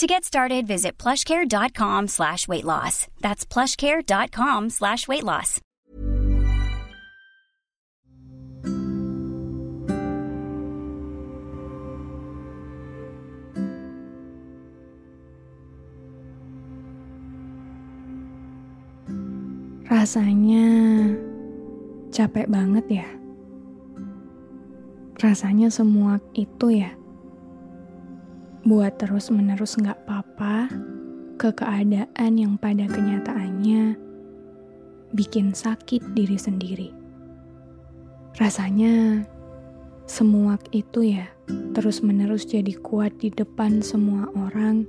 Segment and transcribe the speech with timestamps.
[0.00, 3.06] To get started, visit plushcare.com slash weight loss.
[3.20, 5.60] That's plushcare.com slash weight loss.
[19.84, 21.12] Rasanya
[22.08, 23.08] capek banget ya.
[25.20, 26.96] Rasanya semua itu ya
[28.70, 30.70] buat terus-menerus nggak apa-apa
[31.42, 33.98] ke keadaan yang pada kenyataannya
[35.10, 36.94] bikin sakit diri sendiri.
[38.38, 39.26] Rasanya
[40.06, 41.26] semua itu ya
[41.74, 44.86] terus-menerus jadi kuat di depan semua orang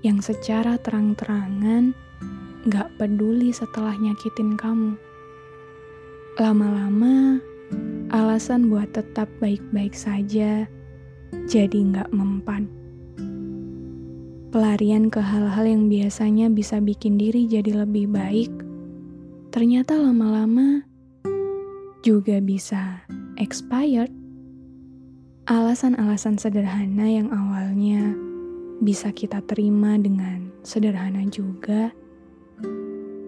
[0.00, 1.92] yang secara terang-terangan
[2.64, 4.96] nggak peduli setelah nyakitin kamu.
[6.40, 7.36] Lama-lama,
[8.16, 10.64] alasan buat tetap baik-baik saja
[11.44, 12.83] jadi nggak mempan.
[14.54, 18.54] Pelarian ke hal-hal yang biasanya bisa bikin diri jadi lebih baik,
[19.50, 20.86] ternyata lama-lama
[22.06, 23.02] juga bisa
[23.34, 24.14] expired.
[25.50, 28.14] Alasan-alasan sederhana yang awalnya
[28.78, 31.90] bisa kita terima dengan sederhana juga,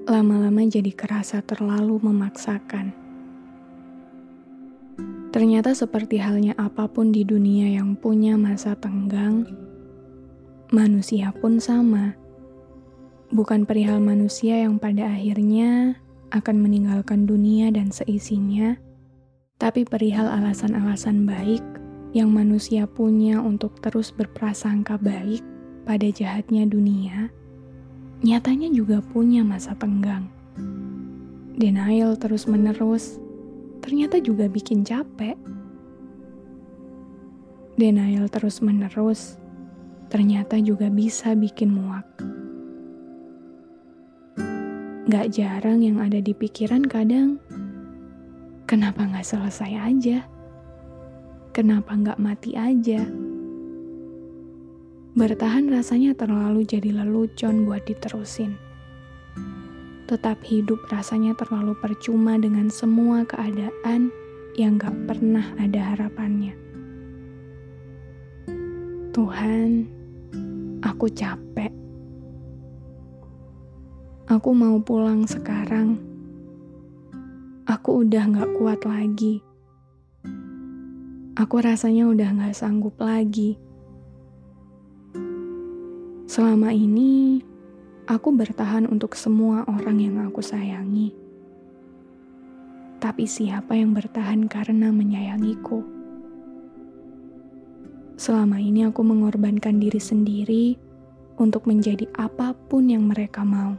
[0.07, 2.95] lama-lama jadi kerasa terlalu memaksakan.
[5.35, 9.43] Ternyata seperti halnya apa pun di dunia yang punya masa tenggang,
[10.75, 12.19] manusia pun sama.
[13.31, 15.99] Bukan perihal manusia yang pada akhirnya
[16.35, 18.79] akan meninggalkan dunia dan seisinya,
[19.59, 21.63] tapi perihal alasan-alasan baik
[22.15, 25.43] yang manusia punya untuk terus berprasangka baik
[25.87, 27.31] pada jahatnya dunia,
[28.27, 30.27] nyatanya juga punya masa tenggang.
[31.57, 33.23] Denial terus-menerus
[33.81, 35.39] ternyata juga bikin capek.
[37.79, 39.39] Denial terus-menerus
[40.07, 42.07] ternyata juga bisa bikin muak.
[45.07, 47.39] Gak jarang yang ada di pikiran kadang,
[48.67, 50.27] kenapa gak selesai aja?
[51.55, 53.07] Kenapa gak mati aja?
[55.17, 58.59] Bertahan rasanya terlalu jadi lelucon buat diterusin.
[60.11, 64.13] Tetap hidup rasanya terlalu percuma dengan semua keadaan
[64.59, 66.53] yang gak pernah ada harapannya.
[69.17, 69.89] Tuhan,
[70.85, 71.73] aku capek.
[74.27, 76.03] Aku mau pulang sekarang.
[77.65, 79.39] Aku udah gak kuat lagi.
[81.39, 83.55] Aku rasanya udah gak sanggup lagi.
[86.27, 87.39] Selama ini,
[88.11, 91.15] aku bertahan untuk semua orang yang aku sayangi.
[92.99, 95.96] Tapi siapa yang bertahan karena menyayangiku?
[98.17, 100.67] Selama ini aku mengorbankan diri sendiri
[101.37, 103.77] untuk menjadi apa pun yang mereka mau.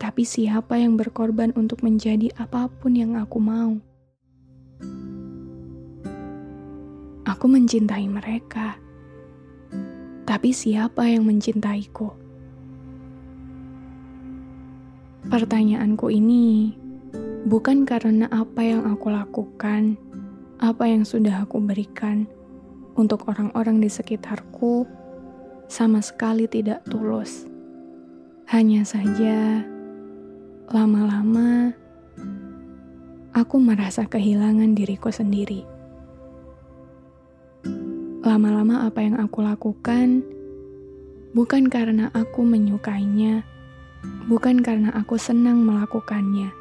[0.00, 3.76] Tapi siapa yang berkorban untuk menjadi apa pun yang aku mau?
[7.28, 8.80] Aku mencintai mereka
[10.30, 12.06] tapi siapa yang mencintaiku?
[15.26, 16.70] Pertanyaanku ini
[17.50, 19.98] bukan karena apa yang aku lakukan,
[20.60, 22.28] apa yang sudah aku berikan
[22.92, 24.84] untuk orang-orang di sekitarku
[25.72, 27.48] sama sekali tidak tulus.
[28.52, 29.64] Hanya saja,
[30.68, 31.72] lama-lama
[33.32, 35.64] aku merasa kehilangan diriku sendiri.
[38.20, 40.20] Lama-lama apa yang aku lakukan
[41.32, 43.48] bukan karena aku menyukainya,
[44.28, 46.59] bukan karena aku senang melakukannya.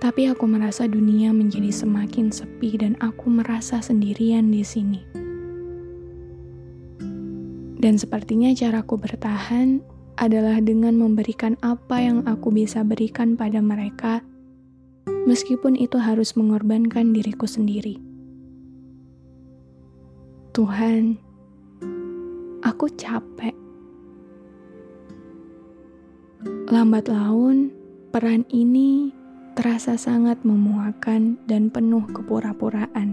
[0.00, 5.04] Tapi aku merasa dunia menjadi semakin sepi dan aku merasa sendirian di sini.
[7.80, 9.84] Dan sepertinya caraku bertahan
[10.16, 14.24] adalah dengan memberikan apa yang aku bisa berikan pada mereka,
[15.28, 18.00] meskipun itu harus mengorbankan diriku sendiri.
[20.56, 21.20] Tuhan,
[22.64, 23.52] aku capek.
[26.72, 27.68] Lambat laun,
[28.12, 29.19] peran ini
[29.60, 33.12] terasa sangat memuakan dan penuh kepura-puraan.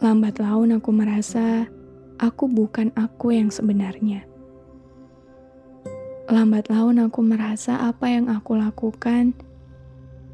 [0.00, 1.68] Lambat laun aku merasa
[2.16, 4.24] aku bukan aku yang sebenarnya.
[6.32, 9.36] lambat laun aku merasa apa yang aku lakukan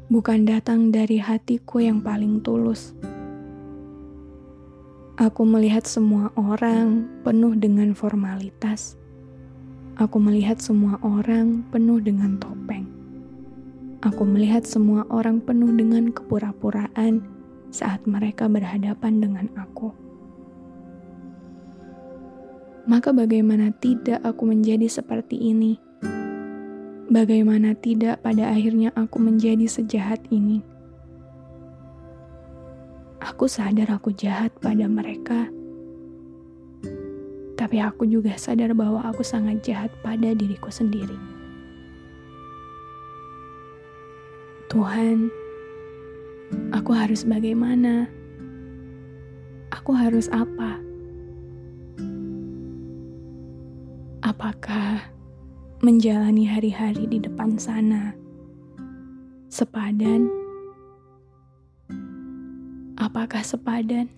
[0.07, 2.95] bukan datang dari hatiku yang paling tulus.
[5.19, 8.95] Aku melihat semua orang penuh dengan formalitas.
[9.99, 13.04] Aku melihat semua orang penuh dengan topeng.
[14.03, 17.23] Aku melihat semua orang penuh dengan kepura-puraan
[17.71, 19.95] saat mereka berhadapan dengan aku.
[22.85, 25.79] Maka, bagaimana tidak aku menjadi seperti ini?
[27.09, 30.61] Bagaimana tidak pada akhirnya aku menjadi sejahat ini?
[33.25, 35.49] Aku sadar aku jahat pada mereka,
[37.57, 41.34] tapi aku juga sadar bahwa aku sangat jahat pada diriku sendiri.
[44.75, 45.31] Tuhan,
[46.75, 48.11] aku harus bagaimana?
[49.71, 50.83] Aku harus apa?
[54.19, 54.99] Apakah
[55.79, 58.19] menjalani hari-hari di depan sana.
[59.47, 60.27] Sepadan?
[62.99, 64.11] Apakah sepadan?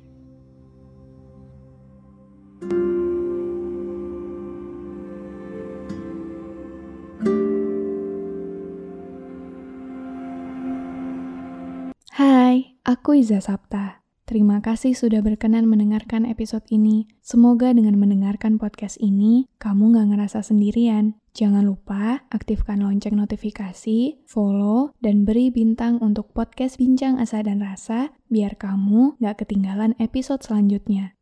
[12.47, 14.07] Hai, aku Iza Sapta.
[14.23, 17.03] Terima kasih sudah berkenan mendengarkan episode ini.
[17.19, 21.19] Semoga dengan mendengarkan podcast ini, kamu gak ngerasa sendirian.
[21.35, 28.15] Jangan lupa aktifkan lonceng notifikasi, follow, dan beri bintang untuk podcast Bincang Asa dan Rasa,
[28.31, 31.19] biar kamu gak ketinggalan episode selanjutnya.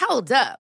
[0.00, 0.63] Hold up.